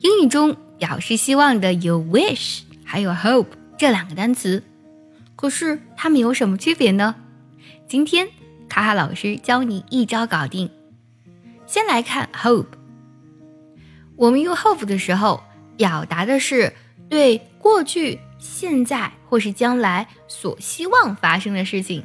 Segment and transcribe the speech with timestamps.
[0.00, 4.62] 英语中表示希望的有 wish 还有 hope 这两个单词，
[5.34, 7.16] 可是它们有什么区别呢？
[7.88, 8.28] 今天
[8.68, 10.70] 卡卡老师教你一招搞定。
[11.66, 12.66] 先来看 hope，
[14.14, 15.42] 我们用 hope 的时候，
[15.76, 16.72] 表达的是
[17.08, 22.04] 对过去、现在或是将来所希望发生的事情。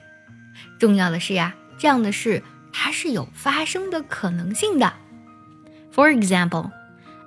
[0.79, 2.41] 重要的是呀，这样的事
[2.71, 4.93] 它是有发生的可能性的。
[5.93, 6.71] For example。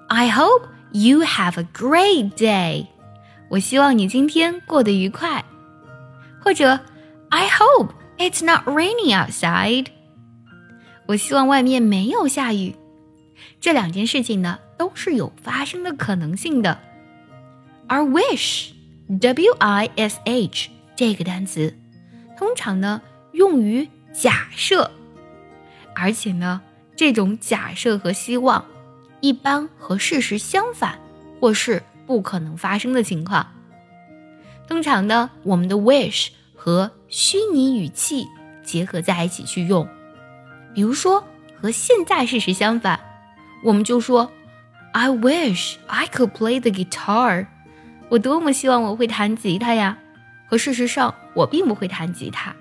[0.08, 2.86] I hope you have a great day。
[3.48, 5.44] 我希望你今天过得愉快。
[6.40, 6.78] 或者
[7.30, 9.86] ，I hope it's not rainy outside。
[11.06, 12.76] 我希望外面没有下雨。
[13.60, 16.78] 这两件事情呢，都是有发生的可能性的。
[17.88, 18.70] 而 wish，W-I-S-H
[20.94, 21.76] 这个单词，
[22.38, 23.02] 通常呢
[23.32, 24.92] 用于假设，
[25.94, 26.60] 而且呢，
[26.94, 28.64] 这种假设和希望。
[29.26, 31.00] 一般和事实相反，
[31.40, 33.44] 或是不可能发生的情况。
[34.68, 38.28] 通常呢，我们的 wish 和虚拟语气
[38.64, 39.88] 结合在一起去用。
[40.72, 41.24] 比如说，
[41.60, 43.00] 和现在事实相反，
[43.64, 44.30] 我们就说
[44.92, 47.48] I wish I could play the guitar。
[48.08, 49.98] 我多么希望我会弹吉他呀！
[50.48, 52.54] 可事实上，我并不会弹吉他。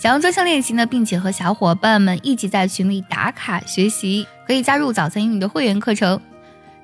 [0.00, 6.18] 想要专项练习呢，并且和小伙伴们一起在群里打卡学习，可以加入早餐英语的会员课程。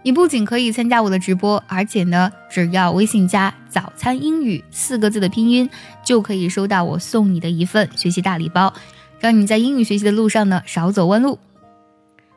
[0.03, 5.71] 你不仅可以参加我的直播，而且呢，只要微信加“早餐英语”四个字的拼音，
[6.05, 8.71] 就可以收到我送你的一份学习大礼包，
[9.19, 11.39] 让你在英语学习的路上呢少走弯路。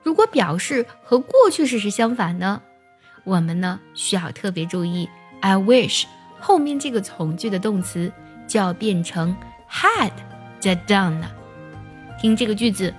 [0.02, 2.62] 如果表示和过去事实相反呢，
[3.26, 5.10] 我们呢需要特别注意
[5.42, 6.06] ，I wish
[6.40, 8.10] 后面这个从句的动词
[8.48, 9.36] 就要变成
[9.70, 10.14] had。
[10.60, 11.22] 再 done
[12.20, 12.94] 听这个句子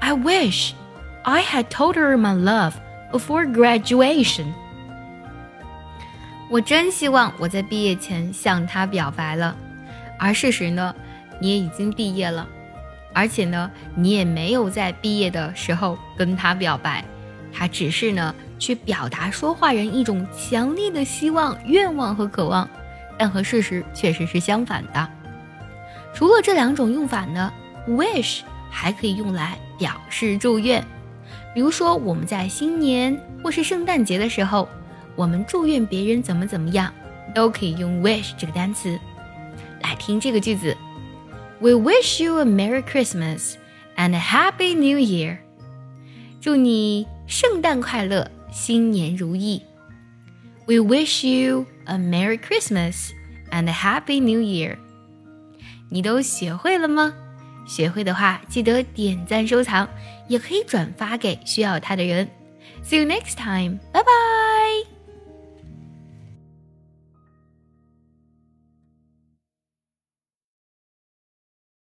[0.00, 0.72] ，I wish
[1.24, 2.72] I had told her my love
[3.12, 4.46] before graduation。
[6.48, 9.54] 我真希望我在毕业前向她表白了，
[10.18, 10.94] 而事实呢，
[11.40, 12.48] 你也已经毕业了，
[13.12, 17.04] 而且呢，你也没有在毕业的时候跟她表白，
[17.52, 22.68] 他只是呢去表达说话人一种强烈的希望、愿望和渴望，
[23.18, 25.10] 但和事实确实是相反的。
[26.16, 27.52] 除了这两种用法呢
[27.86, 28.40] ，wish
[28.70, 30.82] 还可以用来表示祝愿。
[31.54, 34.66] 比如说，我们在新年或是圣诞节的时候，
[35.14, 36.90] 我们祝愿别人怎么怎么样，
[37.34, 38.98] 都可以用 wish 这个单词。
[39.82, 40.74] 来听这个句子
[41.60, 43.56] ：We wish you a Merry Christmas
[43.94, 45.36] and a Happy New Year。
[46.40, 49.60] 祝你圣诞快乐，新年如意。
[50.64, 53.10] We wish you a Merry Christmas
[53.50, 54.78] and a Happy New Year。
[55.88, 57.12] 你都学会了吗？
[57.66, 59.88] 学会的话，记得点赞收藏，
[60.28, 62.28] 也可以转发给需要它的人。
[62.84, 64.45] See you next time，拜拜。